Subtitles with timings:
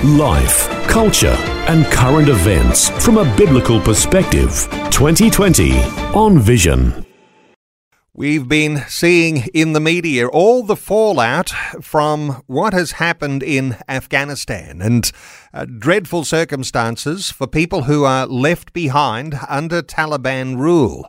[0.00, 1.36] Life, culture,
[1.68, 4.66] and current events from a biblical perspective.
[4.90, 5.78] 2020
[6.12, 7.06] on Vision.
[8.12, 11.50] We've been seeing in the media all the fallout
[11.80, 15.08] from what has happened in Afghanistan and
[15.54, 21.08] uh, dreadful circumstances for people who are left behind under Taliban rule.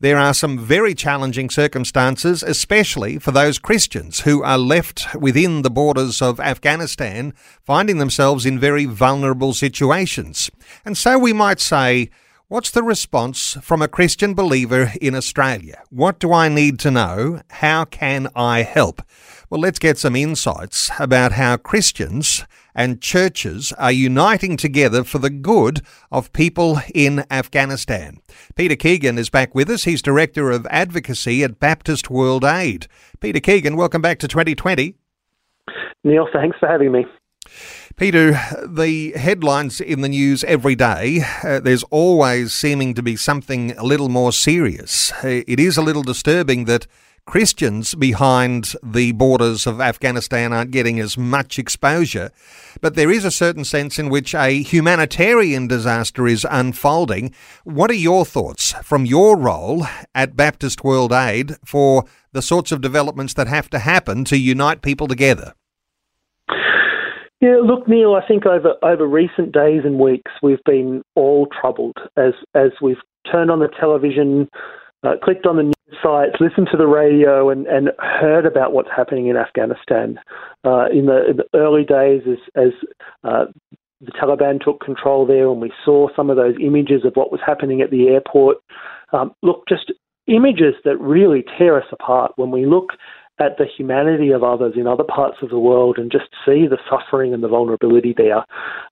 [0.00, 5.70] There are some very challenging circumstances, especially for those Christians who are left within the
[5.70, 7.34] borders of Afghanistan,
[7.64, 10.52] finding themselves in very vulnerable situations.
[10.84, 12.10] And so we might say,
[12.50, 15.82] What's the response from a Christian believer in Australia?
[15.90, 17.42] What do I need to know?
[17.50, 19.02] How can I help?
[19.50, 25.28] Well, let's get some insights about how Christians and churches are uniting together for the
[25.28, 28.16] good of people in Afghanistan.
[28.54, 29.84] Peter Keegan is back with us.
[29.84, 32.86] He's Director of Advocacy at Baptist World Aid.
[33.20, 34.94] Peter Keegan, welcome back to 2020.
[36.02, 37.04] Neil, thanks for having me.
[37.98, 43.72] Peter, the headlines in the news every day, uh, there's always seeming to be something
[43.72, 45.10] a little more serious.
[45.24, 46.86] Uh, it is a little disturbing that
[47.26, 52.30] Christians behind the borders of Afghanistan aren't getting as much exposure.
[52.80, 57.34] But there is a certain sense in which a humanitarian disaster is unfolding.
[57.64, 62.80] What are your thoughts from your role at Baptist World Aid for the sorts of
[62.80, 65.54] developments that have to happen to unite people together?
[67.40, 68.14] Yeah, look, Neil.
[68.14, 72.96] I think over over recent days and weeks, we've been all troubled as as we've
[73.30, 74.48] turned on the television,
[75.04, 78.90] uh, clicked on the news sites, listened to the radio, and, and heard about what's
[78.94, 80.18] happening in Afghanistan.
[80.64, 82.72] Uh, in, the, in, the, early days, as, as
[83.24, 83.44] uh,
[84.00, 87.40] the Taliban took control there, and we saw some of those images of what was
[87.44, 88.58] happening at the airport.
[89.12, 89.92] Um, look, just
[90.26, 92.90] images that really tear us apart when we look
[93.40, 96.78] at the humanity of others in other parts of the world and just see the
[96.90, 98.44] suffering and the vulnerability there.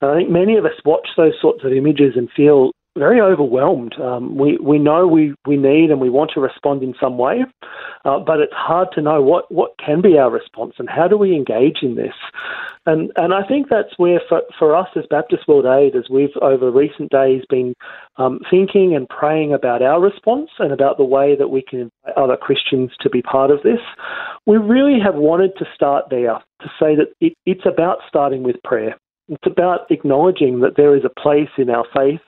[0.00, 3.94] And I think many of us watch those sorts of images and feel very overwhelmed.
[4.00, 7.44] Um, we we know we, we need and we want to respond in some way,
[8.04, 11.16] uh, but it's hard to know what, what can be our response and how do
[11.16, 12.14] we engage in this.
[12.86, 16.36] And and I think that's where for, for us as Baptist World Aid, as we've
[16.40, 17.74] over recent days been
[18.16, 22.16] um, thinking and praying about our response and about the way that we can invite
[22.16, 23.80] other Christians to be part of this,
[24.46, 28.56] we really have wanted to start there to say that it, it's about starting with
[28.62, 28.96] prayer.
[29.28, 32.20] It's about acknowledging that there is a place in our faith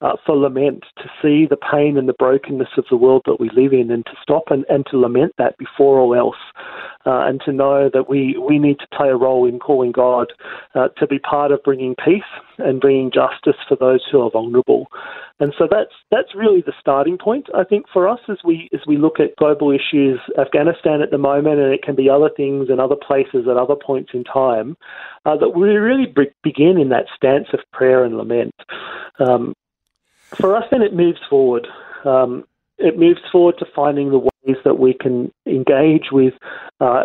[0.00, 3.50] uh, for lament, to see the pain and the brokenness of the world that we
[3.50, 6.36] live in, and to stop and, and to lament that before all else,
[7.06, 10.32] uh, and to know that we, we need to play a role in calling God
[10.74, 12.22] uh, to be part of bringing peace
[12.58, 14.86] and bringing justice for those who are vulnerable.
[15.40, 18.80] And so that's that's really the starting point, I think, for us as we as
[18.86, 22.68] we look at global issues, Afghanistan at the moment, and it can be other things
[22.70, 24.76] and other places at other points in time,
[25.26, 26.06] uh, that we really
[26.44, 28.54] begin in that stance of prayer and lament.
[29.18, 29.54] Um,
[30.22, 31.66] for us, then it moves forward.
[32.04, 32.44] Um,
[32.78, 36.34] it moves forward to finding the ways that we can engage with
[36.80, 37.04] uh,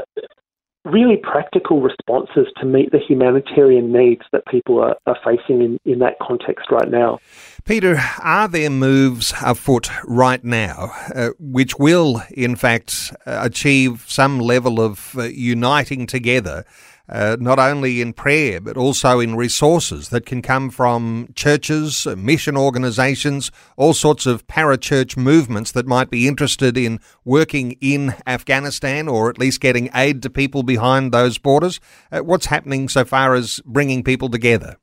[0.85, 6.00] really practical responses to meet the humanitarian needs that people are, are facing in, in
[6.00, 7.19] that context right now.
[7.66, 14.39] Peter, are there moves afoot right now uh, which will, in fact, uh, achieve some
[14.39, 16.66] level of uh, uniting together
[17.09, 22.15] uh, not only in prayer, but also in resources that can come from churches, uh,
[22.15, 29.07] mission organizations, all sorts of parachurch movements that might be interested in working in Afghanistan
[29.07, 31.79] or at least getting aid to people behind those borders.
[32.11, 34.77] Uh, what's happening so far as bringing people together?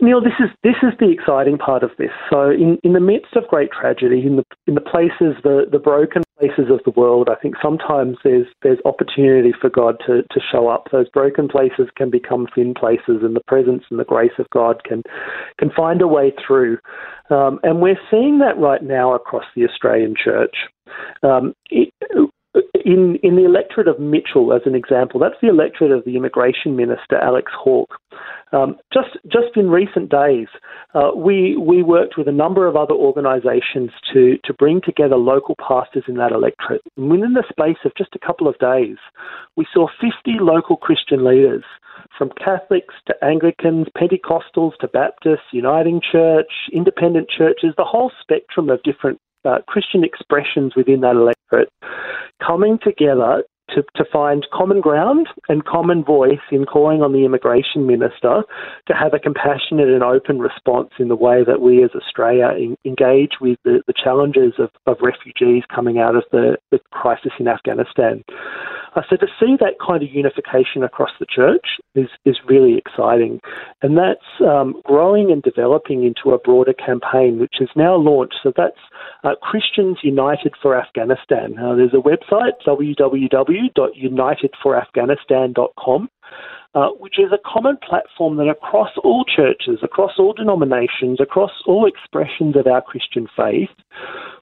[0.00, 2.10] Neil, this is this is the exciting part of this.
[2.30, 5.80] So, in, in the midst of great tragedy, in the in the places, the, the
[5.80, 10.40] broken places of the world, I think sometimes there's there's opportunity for God to, to
[10.52, 10.86] show up.
[10.92, 14.84] Those broken places can become thin places, and the presence and the grace of God
[14.84, 15.02] can
[15.58, 16.78] can find a way through.
[17.30, 20.54] Um, and we're seeing that right now across the Australian Church.
[21.24, 21.92] Um, it,
[22.88, 26.74] in, in the electorate of Mitchell, as an example, that's the electorate of the immigration
[26.74, 28.00] minister, Alex Hawke.
[28.50, 30.46] Um, just, just in recent days,
[30.94, 35.54] uh, we, we worked with a number of other organisations to, to bring together local
[35.56, 36.80] pastors in that electorate.
[36.96, 38.96] And within the space of just a couple of days,
[39.54, 41.64] we saw 50 local Christian leaders
[42.16, 48.82] from Catholics to Anglicans, Pentecostals to Baptists, Uniting Church, independent churches, the whole spectrum of
[48.82, 51.72] different uh, Christian expressions within that electorate
[52.44, 53.42] coming together
[53.74, 58.42] to, to find common ground and common voice in calling on the immigration minister
[58.86, 62.76] to have a compassionate and open response in the way that we as Australia in,
[62.84, 67.48] engage with the, the challenges of, of refugees coming out of the, the crisis in
[67.48, 68.24] Afghanistan.
[68.96, 73.40] Uh, so to see that kind of unification across the church is, is really exciting.
[73.82, 78.36] And that's um, growing and developing into a broader campaign, which is now launched.
[78.42, 78.78] So that's
[79.24, 81.58] uh, Christians United for Afghanistan.
[81.58, 82.52] Uh, there's a website,
[83.76, 86.08] www.unitedforafghanistan.com.
[86.74, 91.86] Uh, which is a common platform that across all churches, across all denominations, across all
[91.86, 93.70] expressions of our Christian faith,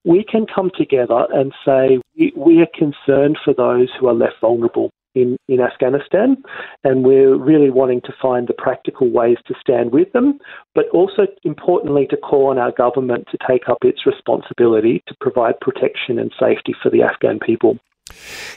[0.04, 4.40] we can come together and say we, we are concerned for those who are left
[4.40, 6.36] vulnerable in, in Afghanistan,
[6.84, 10.38] and we're really wanting to find the practical ways to stand with them,
[10.74, 15.58] but also importantly to call on our government to take up its responsibility to provide
[15.60, 17.78] protection and safety for the Afghan people.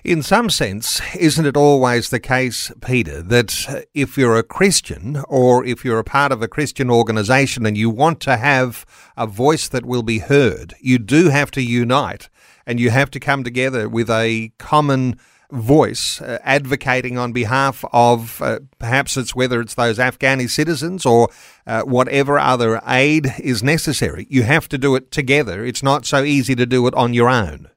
[0.04, 5.66] In some sense, isn't it always the case, Peter, that if you're a Christian or
[5.66, 8.86] if you're a part of a Christian organisation and you want to have
[9.18, 12.30] a voice that will be heard, you do have to unite
[12.66, 15.20] and you have to come together with a common
[15.52, 21.30] voice uh, advocating on behalf of uh, perhaps it's whether it's those Afghani citizens or
[21.66, 24.28] uh, whatever other aid is necessary.
[24.30, 25.66] You have to do it together.
[25.66, 27.70] It's not so easy to do it on your own.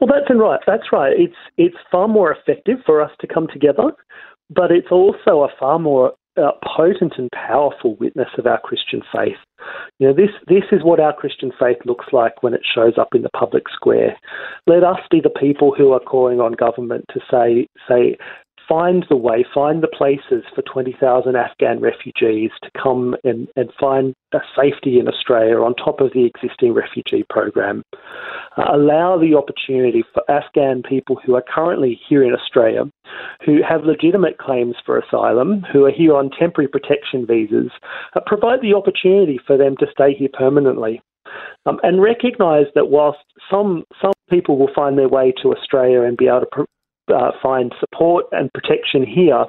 [0.00, 0.60] Well, that's right.
[0.66, 1.12] That's right.
[1.16, 3.92] It's it's far more effective for us to come together,
[4.50, 9.38] but it's also a far more uh, potent and powerful witness of our Christian faith.
[9.98, 13.14] You know, this this is what our Christian faith looks like when it shows up
[13.14, 14.16] in the public square.
[14.66, 18.16] Let us be the people who are calling on government to say say
[18.68, 24.14] find the way, find the places for 20,000 Afghan refugees to come and, and find
[24.34, 27.82] a safety in Australia on top of the existing refugee program.
[28.56, 32.84] Uh, allow the opportunity for Afghan people who are currently here in Australia,
[33.44, 37.70] who have legitimate claims for asylum, who are here on temporary protection visas,
[38.14, 41.00] uh, provide the opportunity for them to stay here permanently.
[41.66, 43.18] Um, and recognise that whilst
[43.50, 46.66] some some people will find their way to Australia and be able to
[47.14, 49.44] uh, find support and protection here.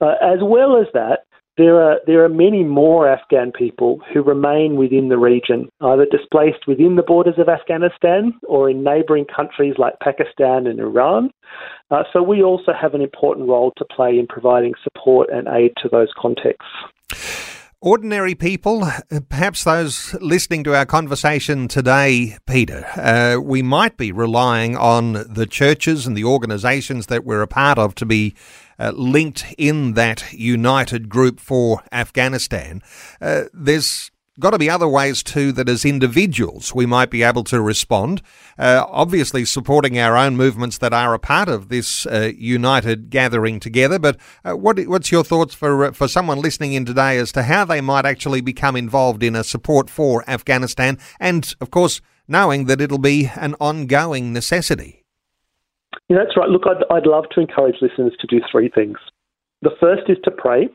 [0.00, 1.20] Uh, as well as that,
[1.56, 6.66] there are there are many more Afghan people who remain within the region, either displaced
[6.66, 11.30] within the borders of Afghanistan or in neighbouring countries like Pakistan and Iran.
[11.90, 15.72] Uh, so we also have an important role to play in providing support and aid
[15.82, 17.45] to those contexts.
[17.86, 18.90] Ordinary people,
[19.28, 25.46] perhaps those listening to our conversation today, Peter, uh, we might be relying on the
[25.48, 28.34] churches and the organisations that we're a part of to be
[28.80, 32.82] uh, linked in that united group for Afghanistan.
[33.20, 37.44] Uh, there's got to be other ways too that as individuals we might be able
[37.44, 38.22] to respond.
[38.58, 43.60] Uh, obviously, supporting our own movements that are a part of this uh, united gathering
[43.60, 43.98] together.
[43.98, 47.42] But uh, what, what's your thoughts for uh, for someone listening in today as to
[47.42, 52.66] how they might actually become involved in a support for Afghanistan, and of course, knowing
[52.66, 55.04] that it'll be an ongoing necessity.
[56.08, 56.48] Yeah, that's right.
[56.48, 58.98] Look, I'd, I'd love to encourage listeners to do three things.
[59.62, 60.68] The first is to pray.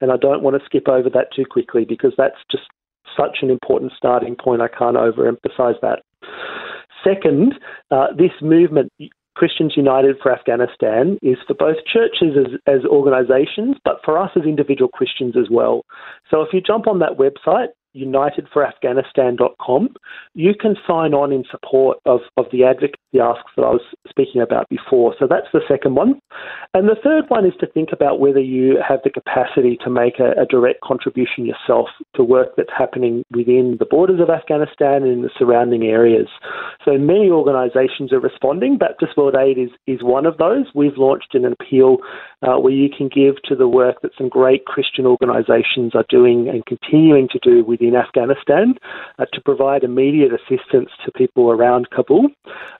[0.00, 2.64] And I don't want to skip over that too quickly because that's just
[3.16, 4.62] such an important starting point.
[4.62, 6.02] I can't overemphasize that.
[7.04, 7.54] Second,
[7.90, 8.92] uh, this movement,
[9.34, 14.42] Christians United for Afghanistan, is for both churches as, as organizations, but for us as
[14.44, 15.82] individual Christians as well.
[16.30, 19.88] So if you jump on that website, unitedforafghanistan.com,
[20.34, 24.40] you can sign on in support of, of the advocacy asks that I was speaking
[24.40, 25.14] about before.
[25.18, 26.20] So that's the second one.
[26.74, 30.20] And the third one is to think about whether you have the capacity to make
[30.20, 35.12] a, a direct contribution yourself to work that's happening within the borders of Afghanistan and
[35.12, 36.28] in the surrounding areas.
[36.84, 38.78] So many organisations are responding.
[38.78, 40.66] Baptist World Aid is, is one of those.
[40.74, 41.98] We've launched an appeal
[42.42, 46.48] uh, where you can give to the work that some great Christian organisations are doing
[46.48, 48.74] and continuing to do within Afghanistan
[49.18, 52.28] uh, to provide immediate assistance to people around Kabul.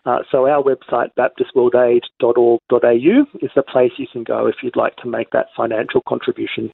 [0.05, 5.09] Uh, so our website, baptistworldaid.org.au, is the place you can go if you'd like to
[5.09, 6.71] make that financial contribution.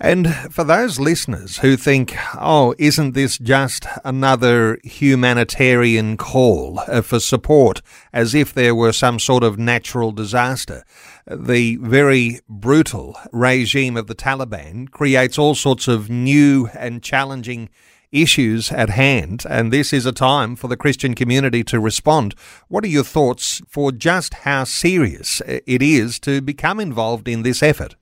[0.00, 7.18] And for those listeners who think, oh, isn't this just another humanitarian call uh, for
[7.18, 7.82] support,
[8.12, 10.84] as if there were some sort of natural disaster?
[11.26, 17.68] The very brutal regime of the Taliban creates all sorts of new and challenging
[18.12, 22.34] issues at hand, and this is a time for the Christian community to respond.
[22.68, 27.62] What are your thoughts for just how serious it is to become involved in this
[27.62, 27.96] effort?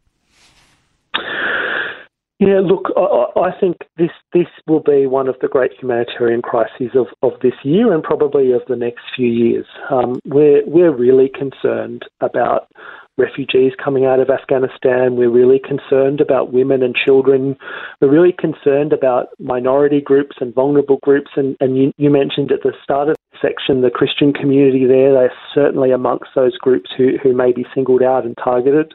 [2.38, 6.90] Yeah, look, I, I, think this this will be one of the great humanitarian crises
[6.94, 9.64] of, of this year and probably of the next few years.
[9.90, 12.68] Um, we're we're really concerned about
[13.16, 15.16] refugees coming out of Afghanistan.
[15.16, 17.56] We're really concerned about women and children.
[18.00, 21.30] We're really concerned about minority groups and vulnerable groups.
[21.36, 25.12] And, and you, you mentioned at the start of the section the Christian community there.
[25.12, 28.92] They're certainly amongst those groups who, who may be singled out and targeted.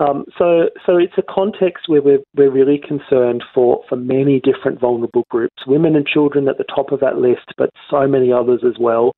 [0.00, 4.80] Um, so, so it's a context where we're, we're really concerned for, for many different
[4.80, 8.62] vulnerable groups, women and children at the top of that list, but so many others
[8.66, 9.14] as well.